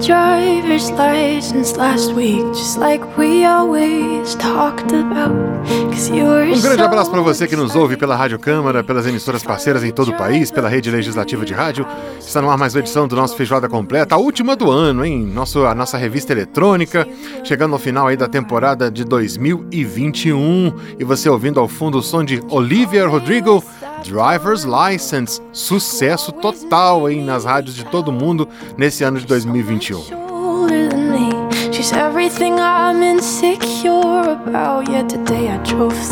[0.00, 5.58] Driver's license last week, just like we always talked about.
[5.98, 9.90] Um grande abraço para você que nos ouve pela Rádio Câmara, pelas emissoras parceiras em
[9.90, 11.84] todo o país, pela rede legislativa de rádio.
[12.20, 15.26] Está no ar mais uma edição do nosso Feijoada Completa, a última do ano, hein?
[15.26, 17.06] Nosso, a nossa revista eletrônica,
[17.42, 20.72] chegando ao final aí da temporada de 2021.
[21.00, 23.62] E você ouvindo ao fundo o som de Olivia Rodrigo,
[24.02, 25.40] Driver's License.
[25.52, 30.02] Sucesso total aí nas rádios de todo mundo nesse ano de 2021.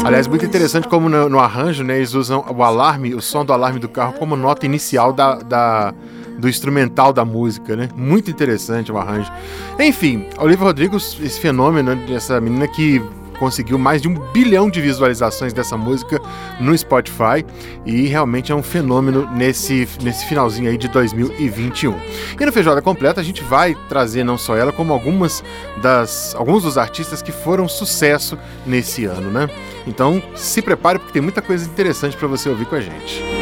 [0.05, 3.53] Aliás, muito interessante como no, no, arranjo, né, eles usam o alarme, o som do
[3.53, 5.95] alarme do carro como nota inicial da, da
[6.39, 7.89] do instrumental da música, né?
[7.97, 9.33] Muito interessante o arranjo.
[9.81, 13.03] Enfim, Olivia Rodrigo, esse fenômeno dessa menina que
[13.37, 16.21] conseguiu mais de um bilhão de visualizações dessa música
[16.61, 17.45] no Spotify
[17.85, 21.95] e realmente é um fenômeno nesse, nesse finalzinho aí de 2021.
[22.41, 25.43] E no Feijoada Completa a gente vai trazer não só ela, como algumas
[25.83, 29.49] das, alguns dos artistas que foram sucesso nesse ano, né?
[29.87, 33.36] Então se prepare porque tem muita coisa interessante para você ouvir com a gente.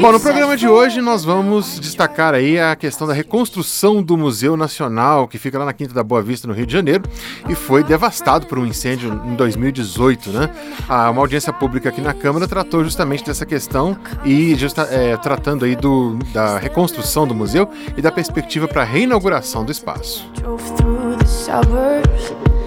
[0.00, 4.56] Bom, no programa de hoje nós vamos destacar aí a questão da reconstrução do Museu
[4.56, 7.04] Nacional, que fica lá na Quinta da Boa Vista, no Rio de Janeiro,
[7.46, 10.50] e foi devastado por um incêndio em 2018, né?
[10.88, 15.76] Uma audiência pública aqui na Câmara tratou justamente dessa questão e justa, é, tratando aí
[15.76, 20.26] do, da reconstrução do museu e da perspectiva para a reinauguração do espaço.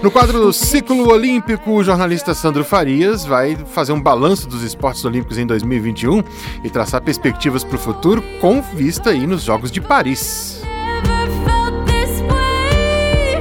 [0.04, 5.38] No quadro Ciclo Olímpico, o jornalista Sandro Farias vai fazer um balanço dos esportes olímpicos
[5.38, 6.22] em 2021
[6.62, 10.60] e traçar perspectivas para o futuro com vista aí nos Jogos de Paris.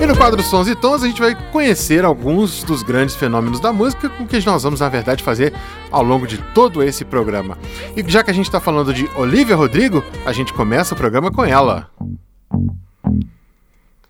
[0.02, 3.74] E no quadro Sons e Tons a gente vai conhecer alguns dos grandes fenômenos da
[3.74, 5.54] música, com que nós vamos, na verdade, fazer
[5.92, 7.58] ao longo de todo esse programa.
[7.96, 11.30] E já que a gente está falando de Olivia Rodrigo, a gente começa o programa
[11.30, 11.90] com ela.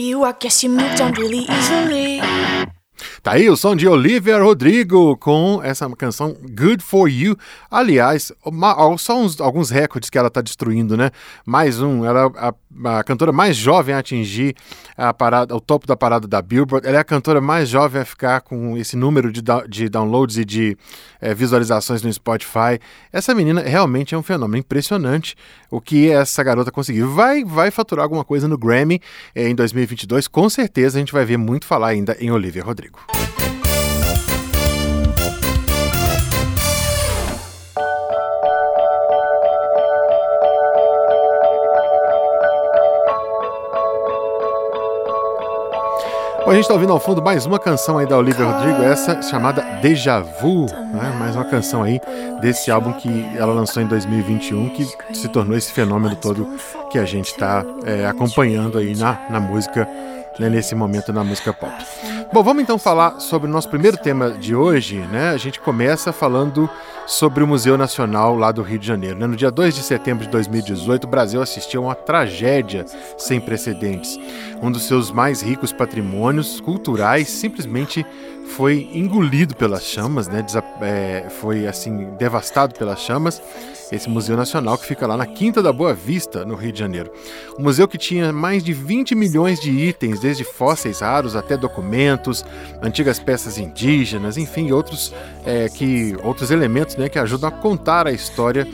[0.00, 2.20] you, I guess you moved on really easily.
[3.22, 7.36] Tá aí o som de Olivia Rodrigo com essa canção Good For You.
[7.70, 8.32] Aliás,
[8.98, 11.10] só uns, alguns recordes que ela está destruindo, né?
[11.44, 14.56] Mais um, ela é a, a, cantora mais jovem a atingir
[14.96, 16.88] a parada, o topo da parada da Billboard.
[16.88, 20.44] Ela é a cantora mais jovem a ficar com esse número de, de downloads e
[20.44, 20.74] de
[21.20, 22.80] é, visualizações no Spotify.
[23.12, 25.36] Essa menina realmente é um fenômeno impressionante
[25.70, 27.12] o que essa garota conseguiu.
[27.12, 28.98] Vai, vai faturar alguma coisa no Grammy
[29.34, 33.09] é, em 2022, com certeza a gente vai ver muito falar ainda em Olivia Rodrigo.
[46.50, 49.22] Bom, a gente está ouvindo ao fundo mais uma canção aí da Olivia Rodrigo, essa
[49.22, 51.14] chamada Deja Vu, né?
[51.16, 52.00] mais uma canção aí
[52.40, 54.84] desse álbum que ela lançou em 2021, que
[55.14, 56.58] se tornou esse fenômeno todo
[56.90, 59.88] que a gente está é, acompanhando aí na, na música,
[60.40, 60.48] né?
[60.48, 61.72] nesse momento na música pop.
[62.32, 65.30] Bom, vamos então falar sobre o nosso primeiro tema de hoje, né?
[65.30, 66.70] A gente começa falando
[67.04, 69.18] sobre o Museu Nacional lá do Rio de Janeiro.
[69.18, 69.26] Né?
[69.26, 72.86] No dia 2 de setembro de 2018, o Brasil assistiu a uma tragédia
[73.18, 74.16] sem precedentes.
[74.62, 78.06] Um dos seus mais ricos patrimônios culturais simplesmente
[78.56, 80.44] foi engolido pelas chamas, né?
[80.82, 83.40] É, foi assim devastado pelas chamas
[83.92, 87.10] esse Museu Nacional que fica lá na Quinta da Boa Vista, no Rio de Janeiro.
[87.58, 92.44] Um museu que tinha mais de 20 milhões de itens, desde fósseis raros até documentos,
[92.80, 95.12] antigas peças indígenas, enfim, outros,
[95.44, 98.66] é, que, outros elementos né, que ajudam a contar a história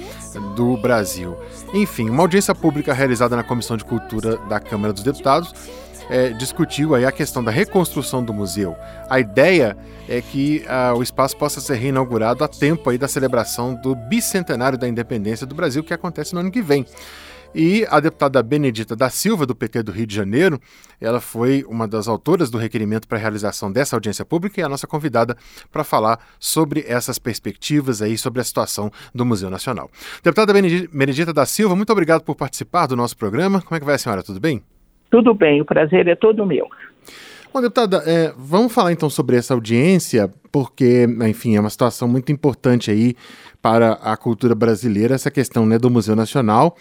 [0.55, 1.35] do Brasil.
[1.73, 5.55] Enfim, uma audiência pública realizada na Comissão de Cultura da Câmara dos Deputados
[6.11, 8.77] é, discutiu aí a questão da reconstrução do museu.
[9.09, 9.77] A ideia
[10.09, 14.79] é que uh, o espaço possa ser reinaugurado a tempo aí da celebração do bicentenário
[14.79, 16.87] da independência do Brasil, que acontece no ano que vem.
[17.55, 20.61] E a deputada Benedita da Silva, do PT do Rio de Janeiro,
[21.01, 24.69] ela foi uma das autoras do requerimento para a realização dessa audiência pública e a
[24.69, 25.35] nossa convidada
[25.73, 29.91] para falar sobre essas perspectivas aí, sobre a situação do Museu Nacional.
[30.23, 33.63] Deputada Benedita da Silva, muito obrigado por participar do nosso programa.
[33.63, 34.23] Como é que vai a senhora?
[34.23, 34.63] Tudo bem?
[35.11, 36.69] Tudo bem, o prazer é todo meu.
[37.53, 42.33] Bom, deputada, é, vamos falar então sobre essa audiência, porque, enfim, é uma situação muito
[42.33, 43.15] importante aí
[43.61, 46.77] para a cultura brasileira, essa questão né, do Museu Nacional.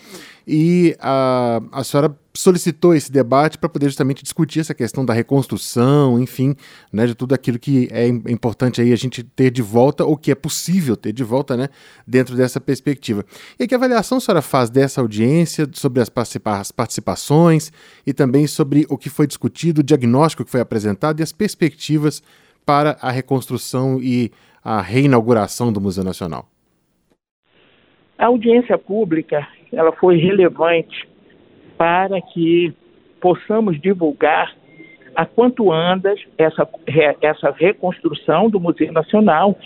[0.48, 6.20] E a, a senhora solicitou esse debate para poder justamente discutir essa questão da reconstrução,
[6.20, 6.56] enfim,
[6.94, 10.30] né, de tudo aquilo que é importante aí a gente ter de volta, ou que
[10.30, 11.70] é possível ter de volta, né,
[12.06, 13.26] dentro dessa perspectiva.
[13.58, 17.72] E que avaliação a senhora faz dessa audiência, sobre as, participa as participações
[18.06, 22.22] e também sobre o que foi discutido, o diagnóstico que foi apresentado e as perspectivas
[22.66, 24.32] para a reconstrução e
[24.64, 26.46] a reinauguração do Museu Nacional?
[28.18, 31.08] A audiência pública ela foi relevante
[31.78, 32.74] para que
[33.20, 34.56] possamos divulgar
[35.16, 36.68] a quanto andas essa,
[37.22, 39.58] essa reconstrução do Museu Nacional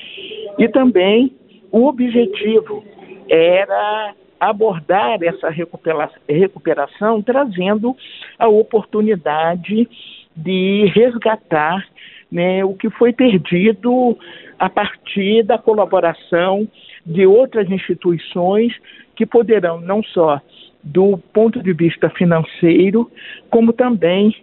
[0.58, 1.36] e também
[1.72, 2.84] o objetivo
[3.30, 7.96] era abordar essa recuperação, recuperação trazendo
[8.38, 9.88] a oportunidade
[10.36, 11.86] de resgatar
[12.32, 14.18] né, o que foi perdido
[14.58, 16.68] a partir da colaboração
[17.06, 18.74] de outras instituições
[19.16, 20.40] que poderão não só
[20.84, 23.12] do ponto de vista financeiro,
[23.50, 24.36] como também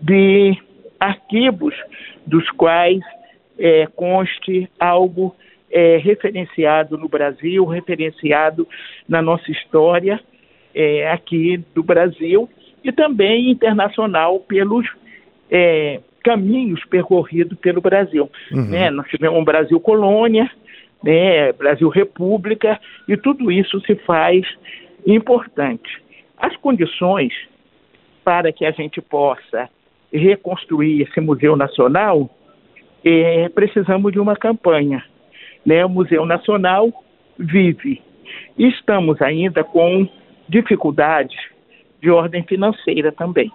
[0.00, 0.56] de
[0.98, 1.74] arquivos
[2.26, 3.00] dos quais
[3.58, 5.34] é, conste algo
[5.70, 8.66] é, referenciado no Brasil, referenciado
[9.08, 10.20] na nossa história
[10.74, 12.48] é, aqui do Brasil
[12.84, 14.86] e também internacional pelos
[15.50, 18.30] é, caminhos percorridos pelo Brasil.
[18.50, 18.70] Uhum.
[18.70, 18.90] Né?
[18.90, 20.50] Nós tivemos um Brasil colônia,
[21.02, 21.52] né?
[21.52, 24.46] Brasil república, e tudo isso se faz
[25.06, 26.00] importante.
[26.38, 27.32] As condições
[28.24, 29.68] para que a gente possa
[30.12, 32.30] reconstruir esse Museu Nacional,
[33.04, 35.04] é, precisamos de uma campanha.
[35.64, 35.84] Né?
[35.84, 36.92] O Museu Nacional
[37.38, 38.00] vive.
[38.56, 40.08] Estamos ainda com
[40.48, 41.36] dificuldades
[42.00, 43.50] de ordem financeira também,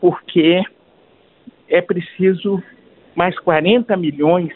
[0.00, 0.62] porque
[1.68, 2.62] é preciso
[3.14, 4.52] mais 40 milhões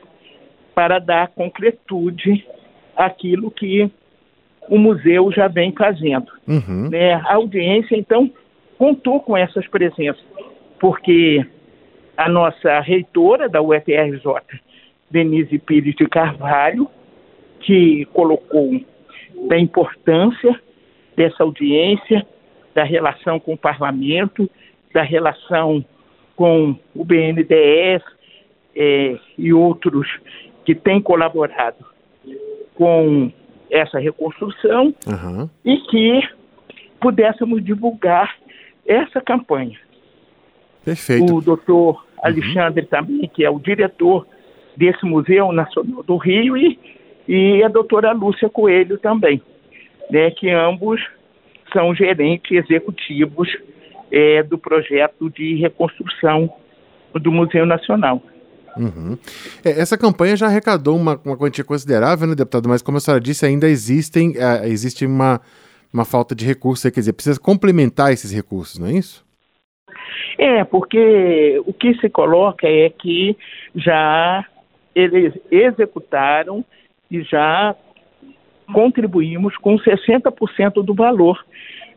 [0.74, 2.46] para dar concretude
[2.96, 3.90] àquilo que
[4.68, 6.30] o museu já vem fazendo.
[6.46, 6.88] Uhum.
[6.90, 7.14] Né?
[7.14, 8.30] A audiência, então,
[8.78, 10.24] contou com essas presenças,
[10.78, 11.44] porque
[12.16, 14.22] a nossa reitora da UFRJ,
[15.10, 16.88] Denise Pires de Carvalho,
[17.60, 18.80] que colocou
[19.48, 20.58] da importância
[21.16, 22.26] dessa audiência,
[22.74, 24.48] da relação com o parlamento,
[24.92, 25.84] da relação
[26.40, 28.02] com o BNDES
[28.74, 30.08] é, e outros
[30.64, 31.84] que têm colaborado
[32.74, 33.30] com
[33.70, 35.50] essa reconstrução uhum.
[35.62, 36.26] e que
[36.98, 38.34] pudéssemos divulgar
[38.86, 39.78] essa campanha.
[40.82, 41.36] Perfeito.
[41.36, 42.88] O doutor Alexandre uhum.
[42.88, 44.26] também, que é o diretor
[44.74, 46.78] desse Museu Nacional do Rio, e,
[47.28, 49.42] e a doutora Lúcia Coelho também,
[50.10, 51.06] né, que ambos
[51.70, 53.54] são gerentes executivos
[54.10, 56.52] é, do projeto de reconstrução
[57.14, 58.22] do Museu Nacional.
[58.76, 59.18] Uhum.
[59.64, 62.68] É, essa campanha já arrecadou uma, uma quantia considerável, né, deputado?
[62.68, 65.40] Mas como a senhora disse, ainda existem, uh, existe uma,
[65.92, 69.24] uma falta de recursos, quer dizer, precisa complementar esses recursos, não é isso?
[70.38, 73.36] É, porque o que se coloca é que
[73.74, 74.44] já
[74.94, 76.64] eles executaram
[77.10, 77.74] e já
[78.72, 81.44] contribuímos com 60% do valor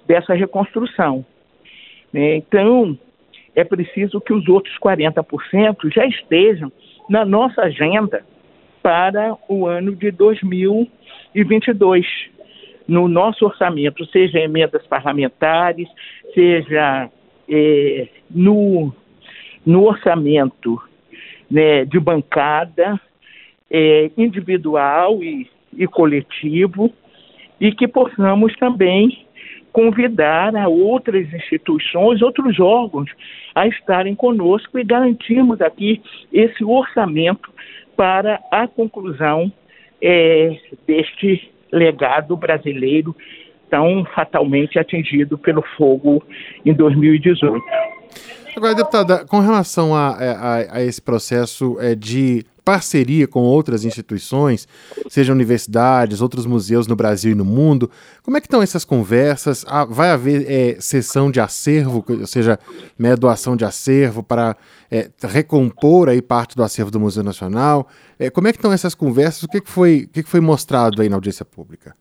[0.08, 1.25] dessa reconstrução.
[2.13, 2.36] Né?
[2.38, 2.98] Então,
[3.55, 6.72] é preciso que os outros 40% já estejam
[7.10, 8.24] na nossa agenda
[8.82, 12.05] para o ano de 2022,
[12.88, 15.88] no nosso orçamento, seja emendas parlamentares,
[16.34, 17.10] seja
[17.50, 18.93] é, no,
[19.65, 20.82] no orçamento
[21.50, 23.00] né, de bancada,
[23.72, 26.91] é, individual e, e coletivo,
[27.60, 29.25] e que possamos também
[29.73, 33.09] convidar a outras instituições, outros órgãos
[33.55, 36.01] a estarem conosco e garantirmos aqui
[36.31, 37.51] esse orçamento
[37.97, 39.51] para a conclusão
[40.01, 43.15] é, deste legado brasileiro
[43.69, 46.23] tão fatalmente atingido pelo fogo
[46.63, 47.63] em 2018.
[48.55, 54.67] Agora, deputada, com relação a, a, a esse processo é, de parceria com outras instituições,
[55.10, 57.89] sejam universidades, outros museus no Brasil e no mundo.
[58.24, 59.65] Como é que estão essas conversas?
[59.67, 62.58] Ah, vai haver é, sessão de acervo, ou seja,
[62.98, 64.55] né, doação de acervo para
[64.89, 67.88] é, recompor aí parte do acervo do Museu Nacional?
[68.20, 69.43] É, como é que estão essas conversas?
[69.43, 71.96] O que, que, foi, o que, que foi mostrado aí na audiência pública?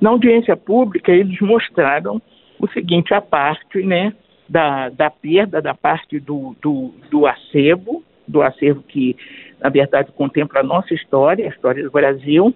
[0.00, 2.20] Na audiência pública, eles mostraram
[2.58, 4.14] o seguinte, a parte né,
[4.48, 9.16] da, da perda da parte do, do, do acervo, do acervo que
[9.62, 12.54] na verdade, contempla a nossa história, a história do Brasil,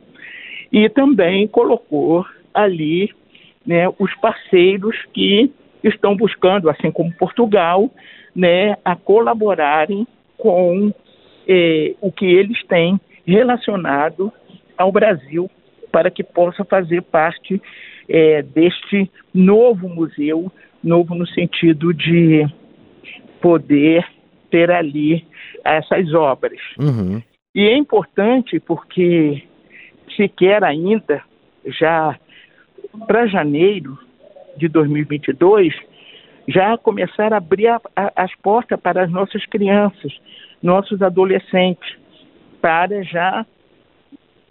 [0.73, 3.11] e também colocou ali
[3.65, 5.51] né, os parceiros que
[5.85, 7.91] estão buscando, assim como Portugal,
[8.35, 10.93] né, a colaborarem com
[11.49, 14.33] eh, o que eles têm relacionado
[14.77, 15.51] ao Brasil
[15.93, 17.61] para que possa fazer parte
[18.09, 20.51] eh, deste novo museu,
[20.83, 22.47] novo no sentido de
[23.41, 24.05] poder
[24.51, 25.25] ter ali
[25.75, 26.61] essas obras.
[26.79, 27.23] Uhum.
[27.55, 29.43] E é importante porque
[30.15, 31.23] se quer ainda,
[31.67, 32.19] já
[33.07, 33.99] para janeiro
[34.57, 35.75] de 2022,
[36.49, 40.13] já começar a abrir a, a, as portas para as nossas crianças,
[40.63, 41.97] nossos adolescentes,
[42.61, 43.45] para já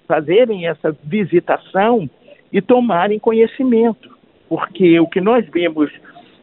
[0.08, 2.10] fazerem essa visitação
[2.52, 4.16] e tomarem conhecimento.
[4.48, 5.92] Porque o que nós vemos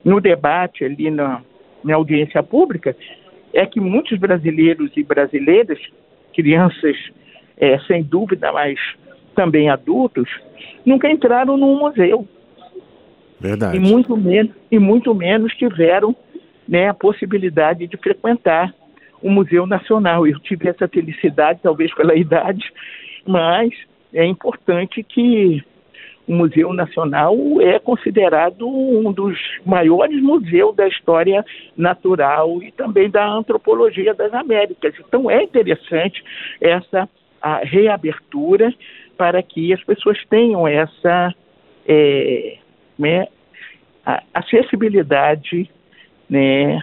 [0.05, 1.43] no debate ali na,
[1.85, 2.97] na audiência pública
[3.53, 5.79] é que muitos brasileiros e brasileiras,
[6.35, 6.97] crianças
[7.57, 8.79] é, sem dúvida, mas
[9.35, 10.29] também adultos,
[10.85, 12.27] nunca entraram num museu.
[13.41, 13.77] Verdade.
[13.77, 16.15] E muito menos, e muito menos tiveram
[16.69, 18.73] né, a possibilidade de frequentar
[19.21, 20.27] o Museu Nacional.
[20.27, 22.65] Eu tive essa felicidade, talvez pela idade,
[23.27, 23.71] mas
[24.13, 25.63] é importante que
[26.27, 31.45] o Museu Nacional é considerado um dos maiores museus da história
[31.77, 34.95] natural e também da antropologia das Américas.
[35.01, 36.23] Então é interessante
[36.61, 37.09] essa
[37.65, 38.73] reabertura
[39.17, 41.35] para que as pessoas tenham essa
[41.87, 42.59] é,
[42.99, 43.27] né,
[44.33, 45.69] acessibilidade
[46.29, 46.81] né,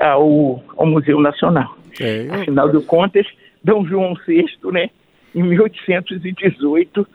[0.00, 1.76] ao, ao, Museu Nacional.
[2.00, 2.34] É, eu...
[2.34, 3.26] Afinal de contas,
[3.62, 3.72] D.
[3.86, 4.90] João VI, né,
[5.34, 7.06] em 1818,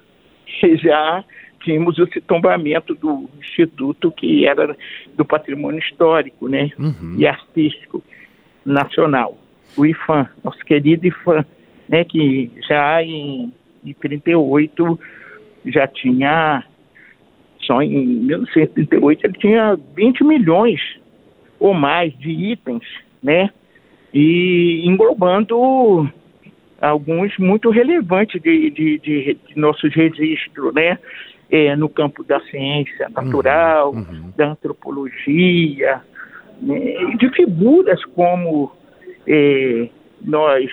[0.82, 1.24] já
[1.62, 4.76] tínhamos o tombamento do Instituto, que era
[5.16, 7.16] do Patrimônio Histórico né, uhum.
[7.18, 8.04] e Artístico
[8.66, 9.38] Nacional,
[9.76, 11.46] o IFAM, nosso querido IFAM,
[11.88, 13.54] né, que já em,
[13.86, 15.00] em 38
[15.66, 16.64] já tinha,
[17.62, 20.82] só em 1938 ele tinha 20 milhões
[21.60, 22.84] ou mais de itens,
[23.22, 23.50] né,
[24.14, 26.10] e englobando
[26.82, 30.98] alguns muito relevantes de, de, de, de nossos registros, né?
[31.50, 34.34] É, no campo da ciência natural, uhum, uhum.
[34.36, 36.02] da antropologia,
[36.62, 36.80] né,
[37.18, 38.72] de figuras como
[39.28, 39.90] é,
[40.22, 40.70] nós,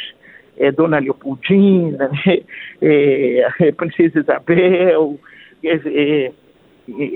[0.56, 2.40] é, Dona Leopoldina, né,
[2.80, 5.18] é, Princesa Isabel.
[5.62, 6.32] É,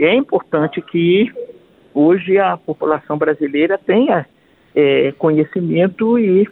[0.01, 1.31] é, importante que
[1.93, 4.25] hoje a população brasileira tenha
[4.75, 6.49] é, conhecimento e,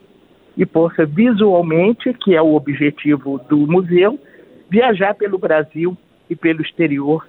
[0.56, 4.18] e possa visualmente, que é o objetivo do museu,
[4.68, 5.96] viajar pelo Brasil
[6.28, 7.28] e pelo exterior,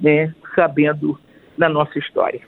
[0.00, 1.18] né, sabendo
[1.56, 2.40] na nossa história.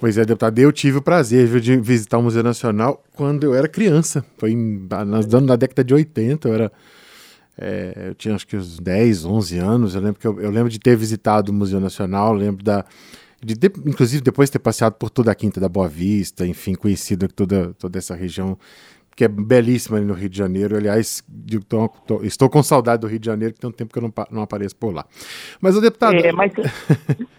[0.00, 3.54] Pois é, deputado, eu tive o prazer viu, de visitar o Museu Nacional quando eu
[3.54, 6.72] era criança, foi nas, na década de 80, eu era
[7.56, 9.94] é, eu tinha acho que uns 10, 11 anos.
[9.94, 12.84] Eu lembro, que eu, eu lembro de ter visitado o Museu Nacional, lembro da.
[13.42, 16.74] De, de, inclusive depois de ter passeado por toda a Quinta da Boa Vista, enfim,
[16.74, 18.58] conhecido toda, toda essa região
[19.16, 20.76] que é belíssima ali no Rio de Janeiro.
[20.76, 21.24] Aliás,
[21.68, 24.02] tô, tô, estou com saudade do Rio de Janeiro, que tem um tempo que eu
[24.02, 25.04] não, não apareço por lá.
[25.60, 26.16] Mas o deputado.
[26.16, 26.52] É, mas...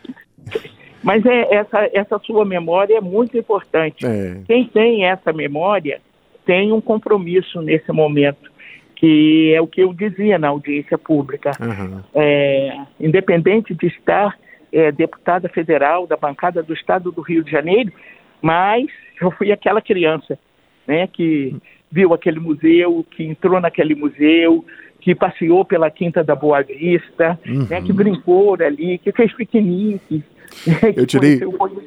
[1.04, 4.06] mas é, essa, essa sua memória é muito importante.
[4.06, 4.42] É.
[4.48, 6.02] Quem tem essa memória
[6.46, 8.56] tem um compromisso nesse momento
[8.96, 11.52] que é o que eu dizia na audiência pública.
[11.60, 12.02] Uhum.
[12.14, 14.38] É, independente de estar
[14.72, 17.92] é, deputada federal da bancada do Estado do Rio de Janeiro,
[18.42, 18.86] mas
[19.22, 20.40] eu fui aquela criança
[20.88, 21.56] né, que
[21.92, 24.66] viu aquele museu, que entrou naquele museu,
[25.00, 27.68] que passeou pela Quinta da Boa Vista, uhum.
[27.70, 30.24] né, que brincou ali, que fez piqueniques,
[30.96, 31.42] Eu tirei,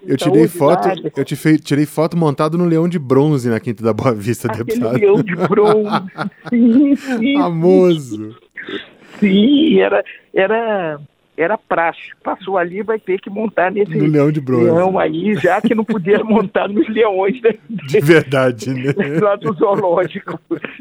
[0.06, 3.82] eu tirei foto, eu te fei, tirei foto montado no leão de bronze na Quinta
[3.82, 4.98] da Boa Vista, Aquele deputado.
[4.98, 6.06] leão de bronze,
[6.50, 7.34] sim, sim.
[7.34, 8.36] Famoso.
[9.18, 11.00] Sim, era, era,
[11.38, 12.10] era praxe.
[12.22, 14.64] Passou ali, vai ter que montar nesse no leão de bronze.
[14.64, 17.40] leão aí, já que não podia montar nos leões.
[17.40, 17.54] Né?
[17.68, 18.92] De verdade, né?
[19.22, 20.40] Lá do zoológico.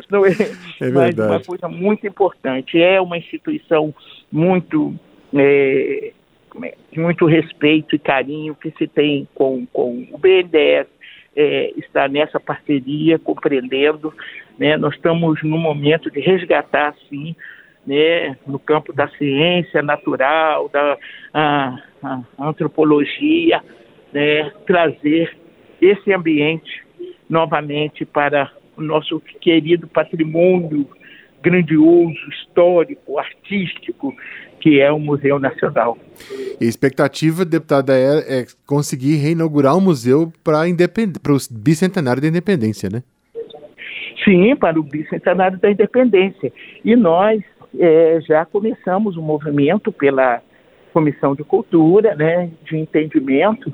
[0.10, 0.32] Não é?
[0.32, 1.16] é verdade.
[1.16, 3.94] Mas uma coisa muito importante, é uma instituição
[4.32, 4.94] muito...
[5.36, 6.12] É,
[6.92, 10.88] de muito respeito e carinho que se tem com, com o BNDES,
[11.36, 14.12] é, está nessa parceria, compreendendo.
[14.58, 14.76] Né?
[14.76, 17.36] Nós estamos no momento de resgatar, sim,
[17.88, 20.98] né, no campo da ciência natural, da
[21.34, 23.62] a, a antropologia,
[24.13, 25.36] né, trazer
[25.82, 26.84] esse ambiente
[27.30, 30.88] novamente para o nosso querido patrimônio
[31.41, 34.13] grandioso, histórico, artístico,
[34.60, 35.97] que é o Museu Nacional.
[36.60, 42.89] E a expectativa, deputada, é, é conseguir reinaugurar o museu para o bicentenário da independência,
[42.89, 43.04] né?
[44.26, 46.52] Sim, para o bicentenário da independência.
[46.84, 47.41] E nós
[47.77, 50.41] é, já começamos o um movimento pela
[50.93, 53.73] Comissão de Cultura, né, de entendimento,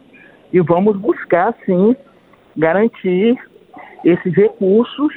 [0.51, 1.95] e vamos buscar, sim,
[2.55, 3.37] garantir
[4.03, 5.13] esses recursos.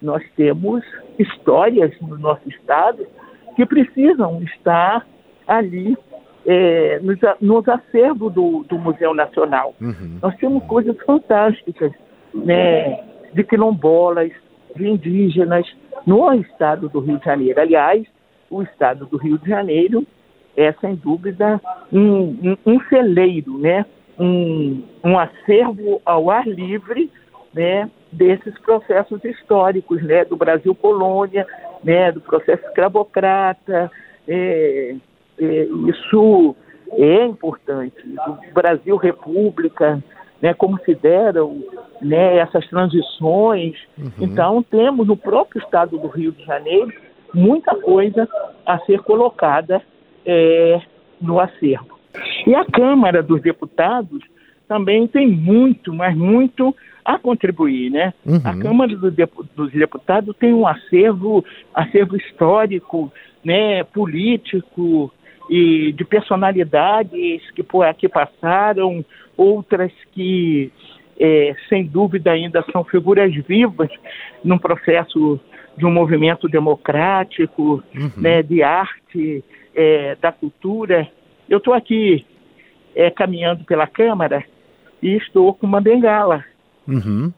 [0.00, 0.84] Nós temos
[1.18, 3.06] histórias no nosso estado
[3.56, 5.06] que precisam estar
[5.46, 5.96] ali
[6.46, 9.74] é, nos, nos acervos do, do Museu Nacional.
[9.80, 10.18] Uhum.
[10.22, 11.92] Nós temos coisas fantásticas,
[12.34, 14.32] né, de quilombolas,
[14.76, 15.66] de indígenas,
[16.06, 17.60] no estado do Rio de Janeiro.
[17.60, 18.06] Aliás,
[18.48, 20.06] o estado do Rio de Janeiro
[20.56, 21.60] é, sem dúvida,
[21.92, 23.84] um, um, um celeiro, né,
[24.18, 27.10] um, um acervo ao ar livre
[27.54, 31.46] né, desses processos históricos, né, do Brasil colônia,
[31.82, 33.90] né, do processo escravocrata.
[34.28, 34.96] É,
[35.38, 36.56] é, isso
[36.92, 37.96] é importante.
[38.50, 40.02] O Brasil República,
[40.40, 41.62] né, como se deram
[42.00, 43.76] né, essas transições.
[43.98, 44.10] Uhum.
[44.20, 46.92] Então, temos no próprio estado do Rio de Janeiro
[47.34, 48.28] muita coisa
[48.66, 49.82] a ser colocada
[50.24, 50.80] é,
[51.20, 51.98] no acervo.
[52.46, 54.22] E a Câmara dos Deputados
[54.66, 56.74] também tem muito, mas muito
[57.04, 58.14] a contribuir, né?
[58.24, 58.40] Uhum.
[58.44, 63.12] A Câmara dos Deputados tem um acervo, acervo histórico,
[63.44, 65.12] né, político
[65.50, 69.04] e de personalidades que por aqui passaram,
[69.36, 70.70] outras que
[71.18, 73.90] é, sem dúvida ainda são figuras vivas
[74.44, 75.40] num processo
[75.76, 78.12] de um movimento democrático, uhum.
[78.16, 81.08] né, de arte, é, da cultura.
[81.48, 82.24] Eu estou aqui
[82.94, 84.44] é, caminhando pela Câmara
[85.02, 86.44] e estou com uma bengala.
[86.86, 87.32] Uhum.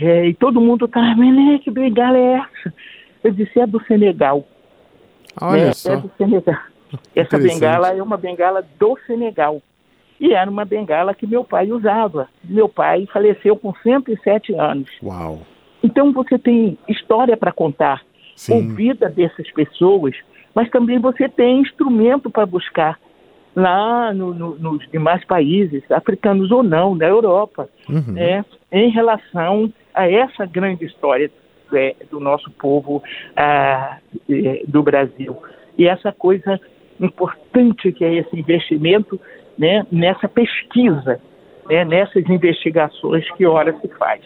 [0.00, 2.74] É, e todo mundo tá, mas que bengala é essa?
[3.24, 4.46] Eu disse, é do Senegal.
[5.40, 5.94] Olha é, só.
[5.94, 6.71] É do Senegal.
[7.14, 9.62] Essa bengala é uma bengala do Senegal.
[10.20, 12.28] E era uma bengala que meu pai usava.
[12.44, 14.90] Meu pai faleceu com 107 anos.
[15.02, 15.40] Uau!
[15.82, 18.02] Então você tem história para contar,
[18.36, 18.54] Sim.
[18.54, 20.14] ouvida dessas pessoas,
[20.54, 22.98] mas também você tem instrumento para buscar
[23.54, 28.12] lá no, no, nos demais países, africanos ou não, na Europa, uhum.
[28.12, 31.30] né, em relação a essa grande história
[31.74, 33.02] é, do nosso povo
[33.36, 33.98] ah,
[34.30, 35.36] é, do Brasil.
[35.76, 36.60] E essa coisa
[37.00, 39.20] importante que é esse investimento
[39.58, 41.20] né, nessa pesquisa,
[41.68, 44.22] né, nessas investigações que ora se faz.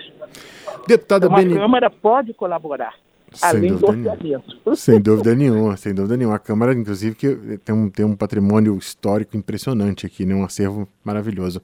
[0.86, 1.60] Deputada então, a.
[1.60, 2.94] Câmara pode colaborar.
[3.42, 4.76] Além do orçamento.
[4.76, 6.36] Sem dúvida nenhuma, sem dúvida nenhuma.
[6.36, 10.34] A Câmara, inclusive, que tem um, tem um patrimônio histórico impressionante aqui, né?
[10.34, 11.62] um acervo maravilhoso.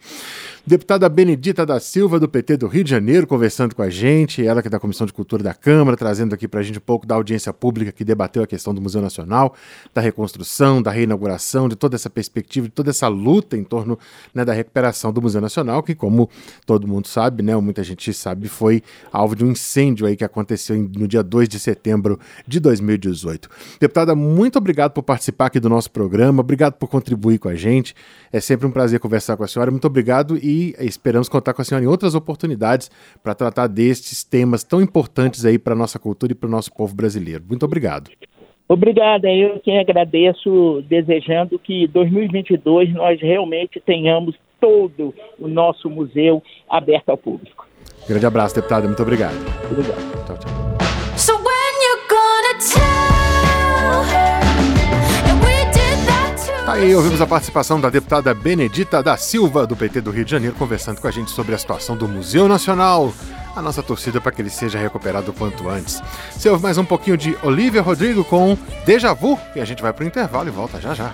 [0.67, 4.63] Deputada Benedita da Silva, do PT do Rio de Janeiro, conversando com a gente, ela
[4.63, 7.07] que é da Comissão de Cultura da Câmara, trazendo aqui para a gente um pouco
[7.07, 9.55] da audiência pública que debateu a questão do Museu Nacional,
[9.93, 13.99] da reconstrução, da reinauguração, de toda essa perspectiva, de toda essa luta em torno
[14.33, 16.31] né, da recuperação do Museu Nacional, que, como
[16.65, 18.83] todo mundo sabe, né, ou muita gente sabe, foi
[19.13, 23.49] alvo de um incêndio aí que aconteceu no dia 2 de setembro de 2018.
[23.81, 27.95] Deputada, muito obrigado por participar aqui do nosso programa, obrigado por contribuir com a gente.
[28.33, 29.71] É sempre um prazer conversar com a senhora.
[29.71, 32.91] Muito obrigado e esperamos contar com a senhora em outras oportunidades
[33.23, 36.73] para tratar destes temas tão importantes aí para a nossa cultura e para o nosso
[36.73, 37.45] povo brasileiro.
[37.49, 38.11] Muito obrigado.
[38.69, 47.11] Obrigada, eu quem agradeço, desejando que 2022 nós realmente tenhamos todo o nosso museu aberto
[47.11, 47.67] ao público.
[48.09, 49.37] Grande abraço, deputada, muito obrigado.
[49.71, 50.27] Obrigado.
[50.27, 50.52] Tchau, tchau.
[56.73, 60.57] Aí ouvimos a participação da deputada Benedita da Silva, do PT do Rio de Janeiro,
[60.57, 63.13] conversando com a gente sobre a situação do Museu Nacional.
[63.55, 66.03] A nossa torcida para que ele seja recuperado o quanto antes.
[66.31, 68.57] Você ouve mais um pouquinho de Olivia Rodrigo com
[68.87, 71.13] Deja Vu e a gente vai pro intervalo e volta já já.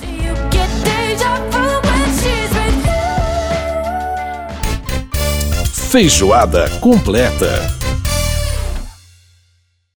[5.90, 7.87] Feijoada completa.